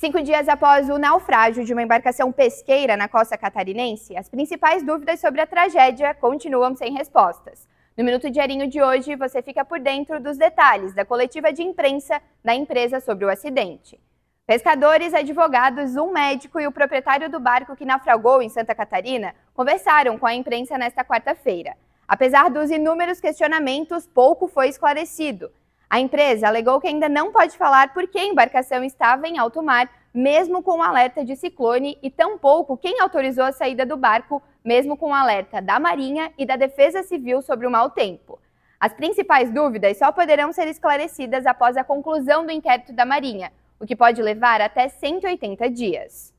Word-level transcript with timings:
Cinco 0.00 0.22
dias 0.22 0.48
após 0.48 0.88
o 0.88 0.96
naufrágio 0.96 1.62
de 1.62 1.74
uma 1.74 1.82
embarcação 1.82 2.32
pesqueira 2.32 2.96
na 2.96 3.06
costa 3.06 3.36
catarinense, 3.36 4.16
as 4.16 4.30
principais 4.30 4.82
dúvidas 4.82 5.20
sobre 5.20 5.42
a 5.42 5.46
tragédia 5.46 6.14
continuam 6.14 6.74
sem 6.74 6.94
respostas. 6.94 7.68
No 7.94 8.02
Minuto 8.02 8.30
Diarinho 8.30 8.66
de 8.66 8.80
hoje, 8.80 9.14
você 9.14 9.42
fica 9.42 9.62
por 9.62 9.78
dentro 9.78 10.18
dos 10.18 10.38
detalhes 10.38 10.94
da 10.94 11.04
coletiva 11.04 11.52
de 11.52 11.62
imprensa 11.62 12.18
da 12.42 12.54
empresa 12.54 12.98
sobre 12.98 13.26
o 13.26 13.28
acidente. 13.28 14.00
Pescadores, 14.46 15.12
advogados, 15.12 15.94
um 15.96 16.12
médico 16.12 16.58
e 16.58 16.66
o 16.66 16.72
proprietário 16.72 17.28
do 17.28 17.38
barco 17.38 17.76
que 17.76 17.84
naufragou 17.84 18.40
em 18.40 18.48
Santa 18.48 18.74
Catarina 18.74 19.34
conversaram 19.52 20.18
com 20.18 20.26
a 20.26 20.34
imprensa 20.34 20.78
nesta 20.78 21.04
quarta-feira. 21.04 21.76
Apesar 22.08 22.48
dos 22.48 22.70
inúmeros 22.70 23.20
questionamentos, 23.20 24.06
pouco 24.06 24.48
foi 24.48 24.70
esclarecido. 24.70 25.52
A 25.90 25.98
empresa 25.98 26.46
alegou 26.46 26.80
que 26.80 26.86
ainda 26.86 27.08
não 27.08 27.32
pode 27.32 27.58
falar 27.58 27.92
por 27.92 28.06
que 28.06 28.16
a 28.16 28.24
embarcação 28.24 28.84
estava 28.84 29.26
em 29.26 29.38
alto 29.38 29.60
mar, 29.60 29.90
mesmo 30.14 30.62
com 30.62 30.78
o 30.78 30.82
alerta 30.82 31.24
de 31.24 31.34
ciclone, 31.34 31.98
e 32.00 32.08
tampouco 32.08 32.76
quem 32.76 33.00
autorizou 33.00 33.42
a 33.42 33.50
saída 33.50 33.84
do 33.84 33.96
barco, 33.96 34.40
mesmo 34.64 34.96
com 34.96 35.10
o 35.10 35.14
alerta 35.14 35.60
da 35.60 35.80
Marinha 35.80 36.32
e 36.38 36.46
da 36.46 36.54
Defesa 36.54 37.02
Civil 37.02 37.42
sobre 37.42 37.66
o 37.66 37.70
mau 37.70 37.90
tempo. 37.90 38.38
As 38.78 38.94
principais 38.94 39.50
dúvidas 39.50 39.98
só 39.98 40.12
poderão 40.12 40.52
ser 40.52 40.68
esclarecidas 40.68 41.44
após 41.44 41.76
a 41.76 41.82
conclusão 41.82 42.46
do 42.46 42.52
inquérito 42.52 42.92
da 42.92 43.04
Marinha, 43.04 43.50
o 43.80 43.84
que 43.84 43.96
pode 43.96 44.22
levar 44.22 44.60
até 44.60 44.88
180 44.88 45.68
dias. 45.70 46.32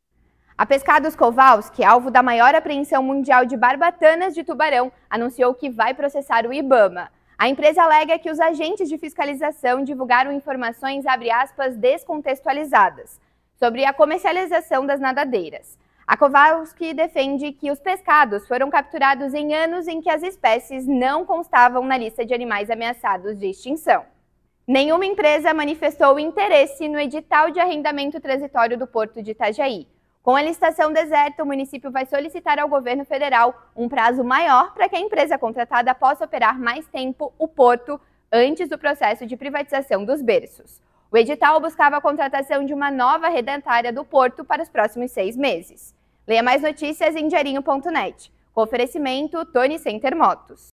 A 0.58 0.66
Pescados 0.66 1.14
Kowalski, 1.14 1.84
alvo 1.84 2.09
da 2.09 2.23
maior 2.23 2.56
apreensão 2.56 3.04
mundial 3.04 3.45
de 3.45 3.58
barbatanas 3.58 4.34
de 4.34 4.45
tubarão, 4.45 4.94
anunciou 5.09 5.54
que 5.54 5.70
vai 5.70 5.94
processar 5.94 6.45
o 6.45 6.54
IBAMA. 6.54 7.12
A 7.41 7.50
empresa 7.50 7.81
alega 7.81 8.20
que 8.20 8.30
os 8.30 8.40
agentes 8.40 8.88
de 8.88 9.00
fiscalização 9.00 9.84
divulgaram 9.84 10.31
informações, 10.31 11.04
aspas, 11.08 11.76
descontextualizadas 11.76 13.20
sobre 13.55 13.84
a 13.84 13.91
comercialização 13.91 14.86
das 14.86 15.00
nadadeiras. 15.00 15.76
A 16.05 16.16
Kowalski 16.16 16.94
defende 16.94 17.52
que 17.52 17.72
os 17.72 17.80
pescados 17.80 18.47
foram 18.47 18.69
capturados 18.69 19.34
em 19.34 19.56
anos 19.56 19.88
em 19.88 20.02
que 20.02 20.09
as 20.12 20.22
espécies 20.22 20.86
não 20.86 21.25
constavam 21.25 21.84
na 21.84 21.97
lista 21.97 22.23
de 22.23 22.31
animais 22.31 22.69
ameaçados 22.69 23.39
de 23.39 23.47
extinção. 23.47 24.06
Nenhuma 24.67 25.08
empresa 25.08 25.52
manifestou 25.52 26.19
interesse 26.19 26.88
no 26.88 27.00
edital 27.00 27.50
de 27.50 27.59
arrendamento 27.59 28.19
transitório 28.19 28.78
do 28.78 28.86
Porto 28.86 29.19
de 29.19 29.31
Itajaí. 29.31 29.88
Com 30.23 30.36
a 30.36 30.41
licitação 30.41 30.94
deserta, 30.94 31.41
o 31.41 31.45
município 31.45 31.89
vai 31.89 32.05
solicitar 32.05 32.59
ao 32.59 32.69
governo 32.69 33.03
federal 33.03 33.69
um 33.75 33.89
prazo 33.89 34.23
maior 34.23 34.72
para 34.72 34.88
que 34.88 34.95
a 34.95 35.00
empresa 35.00 35.38
contratada 35.38 35.95
possa 35.95 36.25
operar 36.25 36.59
mais 36.59 36.88
tempo 36.88 37.33
o 37.39 37.47
porto 37.47 38.00
antes 38.31 38.69
do 38.69 38.78
processo 38.78 39.25
de 39.25 39.36
privatização 39.36 40.05
dos 40.05 40.22
berços. 40.22 40.80
O 41.11 41.17
edital 41.17 41.59
buscava 41.59 41.97
a 41.97 42.02
contratação 42.02 42.63
de 42.63 42.73
uma 42.73 42.91
nova 42.91 43.30
redentária 43.30 43.91
do 43.91 44.05
porto 44.05 44.45
para 44.45 44.61
os 44.61 44.69
próximos 44.69 45.11
seis 45.11 45.36
meses. 45.36 45.94
Leia 46.28 46.44
mais 46.44 46.61
notícias 46.61 47.16
em 47.16 47.28
diarinho.net. 47.28 48.31
Com 48.53 48.61
oferecimento 48.61 49.44
Tony 49.45 49.80
Center 49.80 50.16
Motos. 50.16 50.67